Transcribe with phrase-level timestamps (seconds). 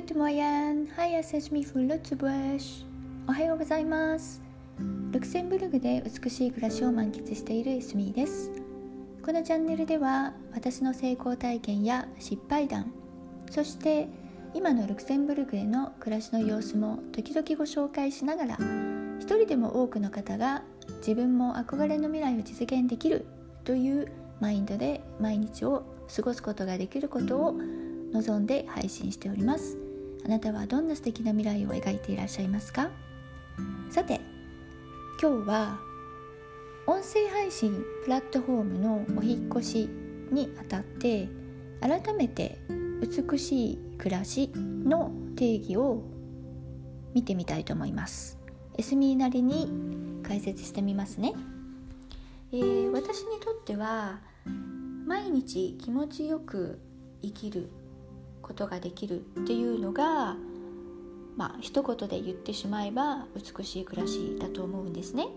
[0.00, 0.88] Good morning.
[0.96, 2.58] Hi, es ist mich für Lützburg.
[3.28, 4.40] おはようございます。
[5.12, 8.50] ルクセンブルグで美しい暮らしを満喫しているエスミーです。
[9.22, 12.90] このチャンネルでは私の成功体験や失敗談、
[13.50, 14.08] そして
[14.54, 18.58] 今のルクセンブルグでの暮らしの様子も時々ご紹介しながら
[19.20, 20.62] 一人でも多くの方が
[21.00, 23.26] 自分も憧れの未来を実現できる
[23.64, 24.10] という
[24.40, 25.84] マインドで毎日を
[26.16, 27.54] 過ごすことができることを
[28.14, 29.89] 望んで配信しております
[30.24, 32.90] あなたはどんな素敵な未来を描いていらっしゃいますか？
[33.90, 34.20] さて
[35.20, 35.78] 今日は
[36.86, 39.88] 音声配信プラットフォームのお引越し
[40.30, 41.28] にあたって
[41.80, 42.58] 改めて
[43.00, 46.02] 美しい暮らしの定義を
[47.14, 48.38] 見てみたいと思います。
[48.76, 51.34] エスミーなりに解説してみますね、
[52.52, 54.20] えー私にとっては
[55.06, 56.78] 毎日気持ちよく
[57.22, 57.70] 生きる
[58.50, 60.34] ことができるっていうのが
[61.36, 65.28] まあ一言で言ってしまえば美しい暮らしだと思うんですね。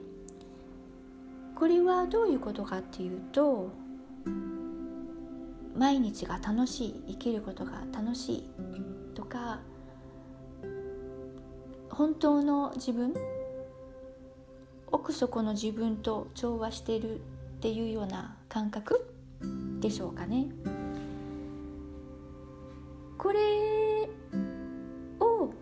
[1.55, 3.69] これはどういうことかっていうと
[5.77, 8.49] 毎日が楽しい生きることが楽しい
[9.13, 9.59] とか
[11.91, 13.13] 本当の自分
[14.91, 17.19] 奥底の自分と調和しているっ
[17.61, 19.07] ていうような感覚
[19.79, 20.47] でしょうかね。
[23.23, 23.39] これ
[25.19, 25.53] を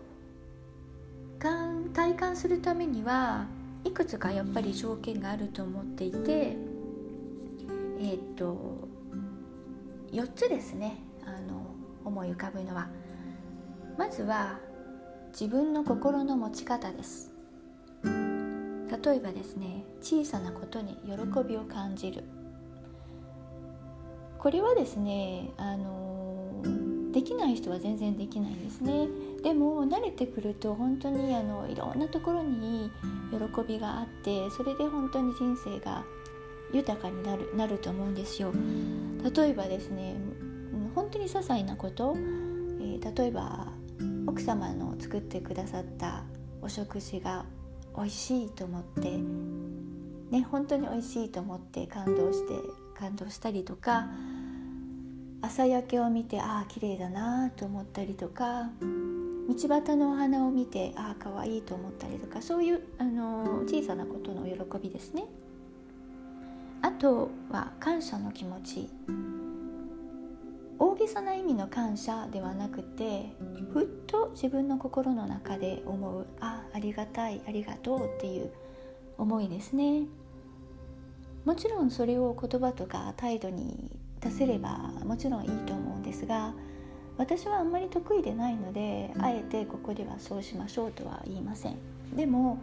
[1.94, 3.46] 体感するためには
[3.84, 6.56] いくつかやっぱり条件があると思っていて
[8.00, 8.88] えーっと
[10.10, 10.96] 4つですね。
[11.24, 11.66] あの
[12.04, 12.88] 思い浮かぶのは。
[13.96, 14.58] まずは
[15.30, 17.32] 自分の心の持ち方です。
[18.02, 21.12] 例えばですね小さなことに喜
[21.48, 22.24] びを感じる。
[24.38, 26.11] これはですねあの
[27.12, 29.08] できない人は全然できないんですね。
[29.42, 32.90] でも慣れてくると本当にあのいろんなところに
[33.30, 36.04] 喜びがあってそれで本当に人生が
[36.72, 38.52] 豊かになるなると思うんですよ。
[39.34, 40.16] 例えばですね
[40.94, 43.66] 本当に些細なこと、えー例えば
[44.26, 46.24] 奥様の作ってくださった
[46.60, 47.44] お食事が
[47.96, 49.18] 美味しいと思って
[50.30, 52.54] ね本当に美味しいと思って感動して
[52.98, 54.08] 感動したりとか
[55.42, 65.24] 朝焼けを見てああ綺麗だなと思ったりとか道端のお花を見てああ可愛いと思ったりとかそういうあの小さなことの喜びですね。
[66.80, 68.88] あとは感謝の気持ち。
[70.78, 73.32] 大げさな意味の感謝ではなくて
[73.72, 78.50] ふっと自分の心の中で思うあありがたいありがとうっていう
[79.16, 80.06] 思いですね。
[81.44, 86.54] もちろんそれを言葉とか態度に出せればもちろんいいと思うんですが
[87.18, 91.76] 私はあんまり得意でないのであえてここではそうしましょうとは言いません。
[92.16, 92.58] でも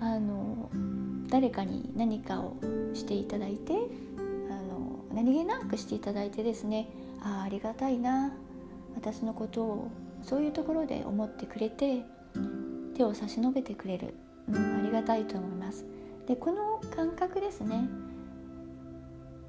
[0.00, 0.70] あの
[1.28, 2.54] 誰かに何かを
[2.94, 6.88] していただいてあの何気なくしていただいてですね
[7.20, 8.32] ああありがたいな
[8.94, 9.90] 私のことを
[10.22, 12.04] そういうところで思ってくれて
[12.96, 14.14] 手を差し伸べてくれる、
[14.48, 15.84] うん、ありがたいと思います。
[16.26, 17.88] でこの感覚ですね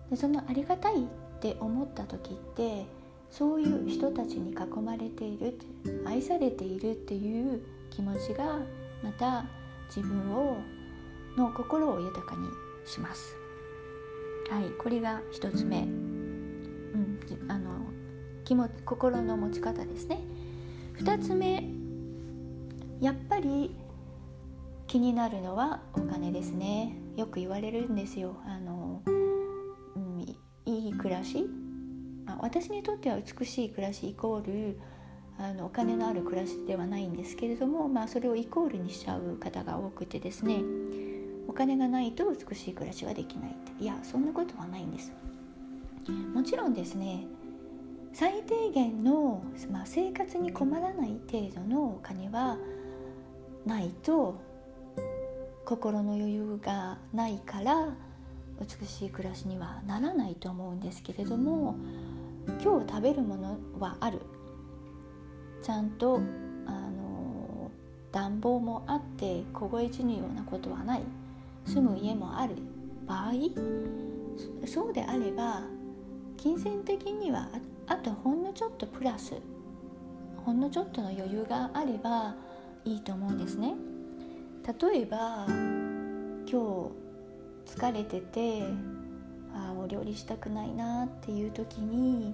[0.10, 1.06] でそのありがたいっ
[1.40, 2.86] て思った時って
[3.30, 5.58] そういう人たちに囲まれている
[6.06, 8.60] 愛されているっていう気持ちが
[9.04, 9.46] また
[9.88, 10.58] 自分を
[11.38, 12.48] の心を豊かに
[12.86, 13.36] します。
[14.50, 17.70] はいこれが一つ目、うん、あの
[18.44, 20.22] 気も心の持ち方ですね。
[20.94, 21.64] 二つ目
[23.00, 23.76] やっぱり
[24.88, 26.98] 気になるのはお金ですね。
[27.16, 28.36] よく言われるんですよ。
[28.46, 28.79] あの、
[31.00, 31.50] 暮らし、
[32.26, 34.80] まあ、私にとっては美しい暮らしイコール
[35.40, 40.62] あのお金のある暮らしではないんですけれども、まあ、それをイコールにしちゃう方が多くてですね
[41.48, 43.84] お金がないと美しい暮らしはできないって。
[43.84, 45.14] いやそんなことはないんです
[46.34, 47.26] もちろんですね
[48.14, 52.58] 最低限の、まあ、生活に困らない程度のお金は
[53.66, 54.42] ないと
[55.66, 57.96] 心の余裕がないから
[58.60, 61.76] 美しい暮らしにはならないと思うんですけれども
[62.62, 64.20] 今日食べるものはある。
[65.62, 66.22] ちゃんと
[66.66, 67.72] あの
[68.12, 71.02] 暖房もあって凍え死ぬようなことはない。
[71.66, 72.56] 住む家もある。
[73.06, 73.32] 場合
[74.66, 75.64] そそうであれば
[76.38, 77.50] 金銭的には
[77.88, 79.34] ああとほんのちょっとプラス
[80.46, 82.36] ほんのちょっとの余裕があれば
[82.86, 83.74] いいと思うんですね。
[84.66, 87.09] 例えば今日
[87.70, 88.64] 疲れてて
[89.54, 92.34] あーお料理したくないなっていう時に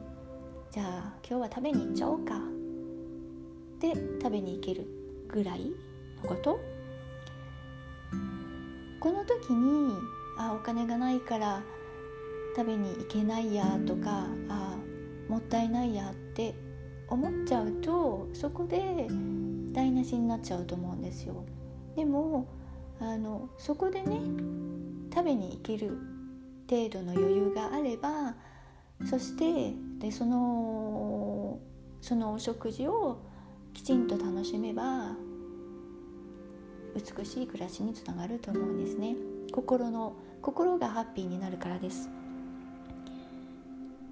[0.72, 2.36] じゃあ今日は食べに行っちゃおうか。
[2.38, 2.40] っ
[3.80, 4.88] で食べに行ける
[5.28, 5.72] ぐらい
[6.24, 6.60] のこと。
[9.00, 9.94] この時に
[10.40, 11.62] あお金がないから
[12.56, 14.78] 食べに行けないやとかあ
[15.30, 16.56] もったいないやって
[17.08, 19.08] 思っちゃうとそこで
[19.74, 21.44] 台無しになっちゃうと思うんですよ。
[21.96, 22.48] でも
[23.00, 24.20] あのそこでね
[25.16, 25.98] 食べに行ける
[26.70, 28.36] 程度の余裕があれば
[29.10, 31.58] そしてでその
[32.02, 33.22] そのお食事を
[33.74, 35.16] きちんと楽しめば
[36.96, 39.16] 美しい暮らしにつながると思うんですね。
[39.52, 42.10] 心の心がハッピーになるからです。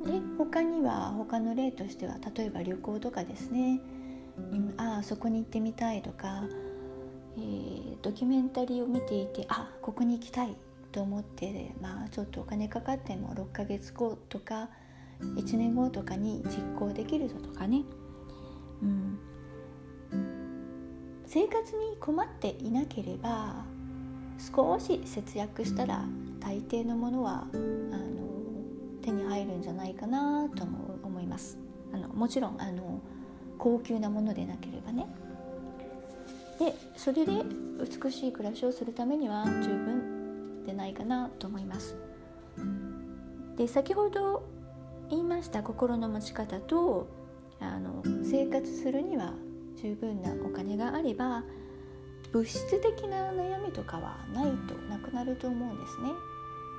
[0.06, 3.80] で他には他の例としては例えば旅行とかですね、
[4.38, 6.44] うん、ああそこに行ってみたいとか、
[7.38, 10.56] えー、ドキュメンタリーを見ていてあここに行きたい
[10.94, 14.70] と思って、まあ、ちょっとお金かかっても6ヶ月後とか
[15.20, 17.84] 1年後とかに実行できるぞとかね、
[18.82, 19.20] うん、
[21.26, 23.66] 生活に困っていなければ
[24.38, 26.06] 少し節約したら
[26.40, 27.64] 大抵のものはあの
[29.02, 31.58] 手に入るんじゃないかなとも思います。
[31.94, 33.00] あのもちろんあの
[33.58, 35.08] 高級なものでなければね。
[36.60, 37.32] でそれで
[37.80, 40.13] 美しい暮らしをするためには十分
[40.64, 41.96] でないかなと思います。
[43.58, 44.44] で先ほど
[45.10, 47.08] 言いました心の持ち方と
[47.60, 49.34] あの生活するには
[49.82, 51.44] 十分なお金があれば
[52.32, 56.10] 物質的な悩みとかはないとなくなると思うんですね。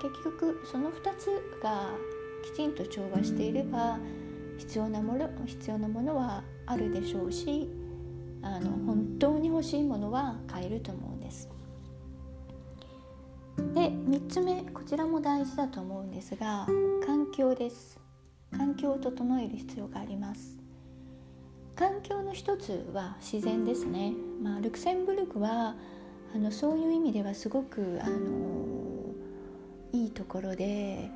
[0.03, 1.31] 結局その2つ
[1.63, 1.91] が
[2.43, 3.99] きちんと調和していれば
[4.59, 7.71] 必要なもの必要なものはあるでしょうし
[8.43, 11.49] あの本当に欲しいものは買えると思うんです。
[14.15, 16.69] 3つ目こちらも大事だと思うんですが
[17.05, 17.99] 環境です。
[18.57, 20.57] 環境を整える必要があります。
[21.75, 25.75] 環境の一つは自然ですね、まあ、ルクセンブルクは
[26.33, 29.13] あのそういう意味ではすごくあの
[29.93, 31.11] いいところで、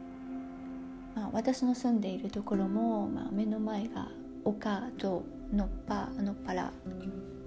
[1.14, 4.08] まあ、私の住んでいるところも、まあ、目の前が
[4.44, 6.72] 丘とのっぱのっぱら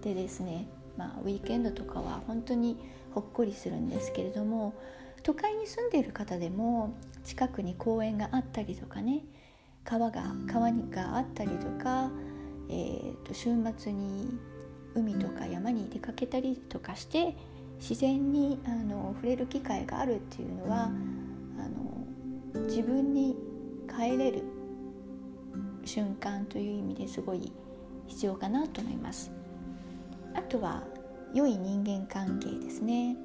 [0.01, 2.77] でですね、まあ、ウィーケンドとかは本当に
[3.13, 4.73] ほっこりするんですけれども
[5.23, 9.23] 都会に住んでいる方でも近くに公園があったりとかね
[9.83, 12.11] 川が川があったりとか
[12.71, 14.39] えーと、週末に
[14.95, 17.35] 海とか山に出かけたりとかして
[17.79, 20.89] 自然にあの触れる機会があるっていうのはあ
[22.53, 23.35] の自分に
[23.89, 24.43] 帰れる
[25.83, 27.51] 瞬間という意味ですごい
[28.07, 29.31] 必要かなと思います。
[30.33, 30.83] あとは
[31.33, 33.17] 良い人間関係ですね、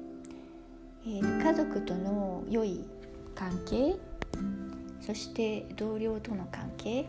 [1.07, 2.83] えー、家族との良い
[3.33, 3.95] 関係
[5.01, 7.07] そして同僚との関係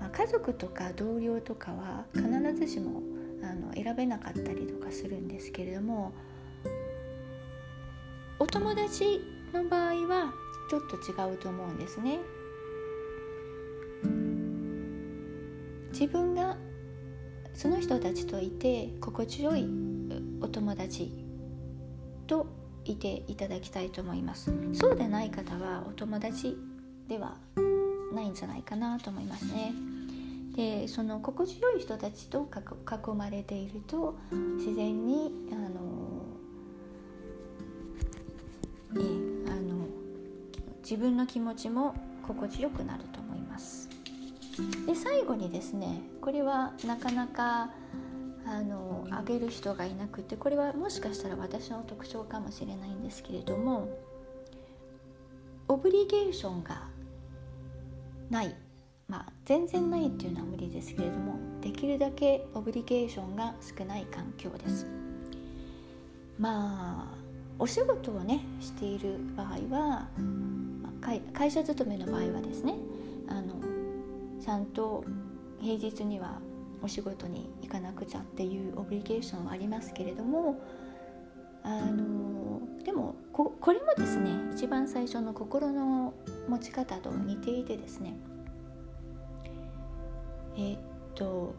[0.00, 3.02] まあ、家族とか同僚とかは必ずしも
[3.42, 6.12] あの選べなかったりとかするんですけれども
[8.38, 9.20] お友達
[9.52, 10.32] の場合は
[10.70, 12.20] ちょっと違うと思うんですね。
[15.92, 16.56] 自分が
[17.52, 19.68] その人たちといて心地よい
[20.40, 21.12] お友達
[22.26, 22.46] と
[22.84, 26.56] いていただきたいと思いますそうでない方はお友達
[27.08, 27.36] では
[28.12, 29.72] ないんじゃないかなと思いますね。
[30.56, 34.18] でその心地よい人たちと囲まれていると
[34.58, 35.70] 自然にあの、
[39.00, 39.08] ね、
[39.46, 39.86] あの
[40.82, 41.94] 自分の気持ちも
[42.26, 43.88] 心地よくなると思います。
[44.86, 47.70] で最後にですねこれはなかなか
[48.50, 53.88] あのあげる人がいなくてこれはもしかしたら私の特徴かもしれないんですけれども
[55.68, 56.88] オブリゲーションが
[58.28, 58.54] ない。
[59.06, 64.86] まあ全然ないっていうのは無理ですけれどもできるだけオブリゲーションが少ない環境です。
[66.38, 67.14] まあ
[67.58, 70.08] お仕事をねしている場合は、
[70.82, 72.74] まあ、会社勤めの場合はですね
[73.28, 73.54] あの
[74.40, 75.04] ちゃんと
[75.60, 76.40] 平日には
[76.82, 80.60] お仕事に行かなくちゃっていうオブリゲーションはありますけれども
[81.62, 86.14] あのでもここれもですね一番最初の心の
[86.48, 88.16] 持ち方と似ていてですね。
[90.56, 90.80] えー、っ
[91.14, 91.54] と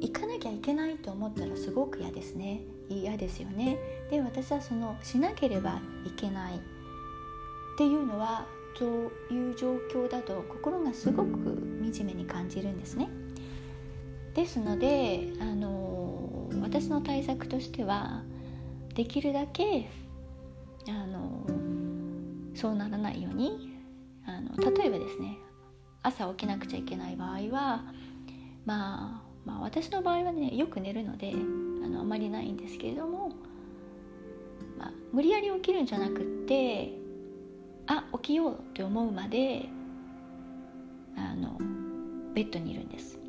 [0.00, 2.62] 行かなきゃいけないと思ったらすごく嫌ですね。
[2.88, 3.78] 嫌ですよね。
[4.10, 6.58] で私はそのしなければいけないっ
[7.76, 8.84] ていうのはと
[9.32, 13.08] いう状況だと心がすごく惨めに感じるんですね。
[14.38, 18.22] ですのであの私の対策としては
[18.94, 19.90] できるだけ
[20.88, 21.44] あの
[22.54, 23.76] そうならないように
[24.24, 25.38] あの例えばですね
[26.04, 27.82] 朝起きなくちゃいけない場合は
[28.64, 33.30] まあまあ、私の場合はねよく寝るのであのあまりないんですけれども、
[34.78, 36.92] まあ、無理やり起きるんじゃなくって
[37.86, 39.64] あ起きようって思うまで
[41.16, 41.58] あの
[42.34, 43.27] ベッドにいるんです。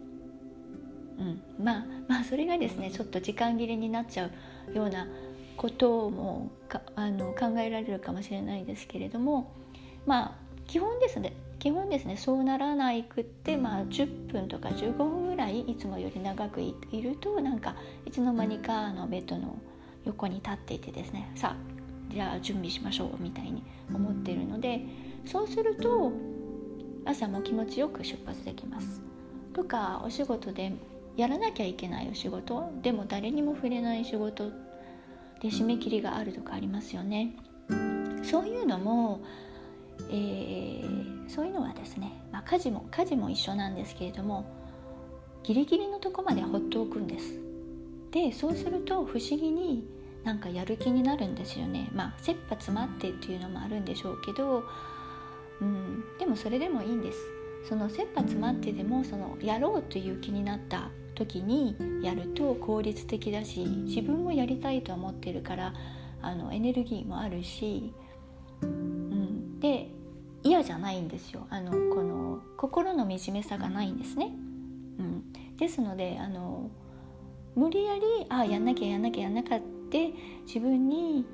[1.20, 4.30] うん、まあまあそれがですねちょっと時間切れになっちゃ
[4.72, 5.08] うような
[5.58, 6.50] ことも
[6.96, 9.52] あの考えられるかもしれないですけれども
[10.06, 10.36] まあ
[10.68, 19.58] 基本ですね基本ですねそうならないくって、まあ、10分とか15分ぐらいいつもより長くいるとなんかいつの間にかあのベッドの
[20.06, 23.62] 横に立っていてですねさあじゃあ準備しましょうみたいに
[23.94, 24.82] 思っているので
[25.26, 26.14] そうすると
[27.06, 29.02] 朝も気持ちよく出発できます。
[29.54, 30.72] とかお仕事で
[31.20, 34.50] やらなきゃいけないお仕事でも誰にも触れない仕事
[35.42, 37.36] で締め切りがあるとかありますよね。
[38.24, 39.22] そういうのも
[40.10, 44.46] えー、そういうのはですね、まあ、家事も家事も一緒なんですけれども
[45.44, 47.40] ギリギリのとこまで放っておくんです。
[48.12, 49.88] でそうすると不思議に
[50.24, 51.90] なんかやる気になるんですよね。
[51.94, 54.64] まあ切羽詰まってっていうのもあるんでしょうけど、
[55.62, 57.39] うん、でもそれでもいいんです。
[57.68, 65.74] その切羽詰まってでもそのやろうという気になった時にやると効率的だし自分もやりたいと思ってるから
[66.22, 67.94] あのエネルギーもあるし
[68.62, 69.90] うんで
[70.44, 74.32] 嫌じゃないんですよあのこの心の惨めさがないんですね。
[75.00, 75.24] うん、
[75.58, 76.70] ですのであの
[77.56, 80.14] 無理やりああやんなきゃやんなきゃやんなきゃって
[80.46, 81.26] 自分に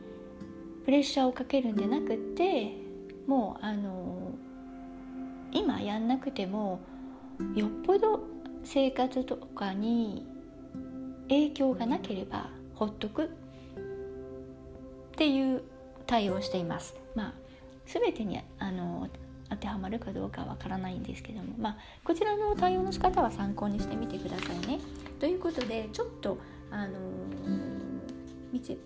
[0.85, 2.71] プレッシャーをかけるんじゃなくって
[3.27, 4.24] もうあの
[5.55, 6.81] 今やんなくても
[7.55, 8.19] よっぽど
[8.65, 10.27] 生活とかに
[11.29, 13.27] 影響がなければほっとくっ
[15.15, 15.63] ていう
[16.05, 16.95] 対応をしています。
[17.15, 17.33] まあ
[17.87, 19.07] 全てにあの
[19.49, 24.79] 当てはまるかどうかわからないんですけども、まあ、こちらの対応の仕方は参考にしてみてくださいね。
[25.19, 26.37] ということでちょっと
[26.69, 26.93] あの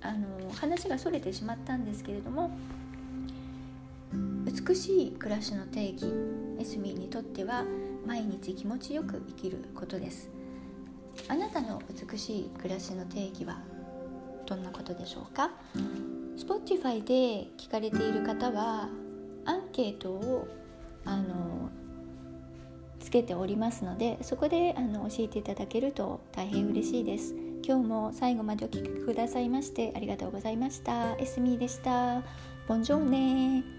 [0.02, 2.52] あの話がそれてしまったんですけれども
[4.66, 6.06] 美しい暮らしの定義
[6.60, 7.63] エスミーにとっては
[8.06, 10.30] 毎日気持ちよく生きることです。
[11.28, 13.62] あなたの美しい暮らしの定義は
[14.46, 15.51] どんなことでしょうか
[16.38, 18.89] ？Spotify で聞かれている方は
[19.46, 20.48] アンケートを
[21.06, 21.70] あの
[23.00, 27.34] つけておりますのでそこであの教えていただけると大変嬉しいです。
[27.66, 31.16] 今日も最後までお聴きくださいましてありがとうございました。
[31.18, 32.22] エスミーでした。
[32.68, 33.79] ボンジョーネ。